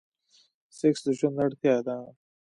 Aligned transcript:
سيکس 0.77 1.01
د 1.05 1.07
ژوند 1.17 1.37
اړتيا 1.45 1.75
ده. 1.87 1.97